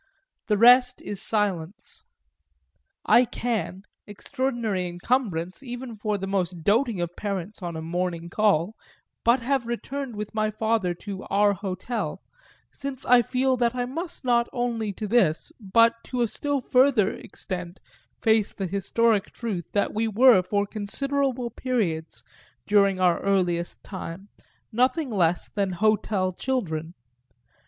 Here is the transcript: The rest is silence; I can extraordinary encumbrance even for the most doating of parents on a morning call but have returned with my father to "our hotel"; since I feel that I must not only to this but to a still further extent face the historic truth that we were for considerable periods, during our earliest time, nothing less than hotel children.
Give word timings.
The 0.47 0.57
rest 0.57 0.99
is 1.03 1.21
silence; 1.21 2.01
I 3.05 3.23
can 3.23 3.83
extraordinary 4.07 4.87
encumbrance 4.87 5.61
even 5.61 5.95
for 5.95 6.17
the 6.17 6.25
most 6.25 6.63
doating 6.63 6.99
of 7.01 7.15
parents 7.15 7.61
on 7.61 7.75
a 7.75 7.83
morning 7.83 8.27
call 8.27 8.73
but 9.23 9.41
have 9.41 9.67
returned 9.67 10.15
with 10.15 10.33
my 10.33 10.49
father 10.49 10.95
to 11.05 11.21
"our 11.25 11.53
hotel"; 11.53 12.19
since 12.73 13.05
I 13.05 13.21
feel 13.21 13.57
that 13.57 13.75
I 13.75 13.85
must 13.85 14.25
not 14.25 14.49
only 14.51 14.91
to 14.93 15.07
this 15.07 15.51
but 15.59 15.93
to 16.05 16.23
a 16.23 16.27
still 16.27 16.61
further 16.61 17.13
extent 17.13 17.79
face 18.23 18.55
the 18.55 18.65
historic 18.65 19.25
truth 19.29 19.65
that 19.73 19.93
we 19.93 20.07
were 20.07 20.41
for 20.41 20.65
considerable 20.65 21.51
periods, 21.51 22.23
during 22.65 22.99
our 22.99 23.19
earliest 23.21 23.83
time, 23.83 24.29
nothing 24.71 25.11
less 25.11 25.47
than 25.47 25.73
hotel 25.73 26.33
children. 26.33 26.95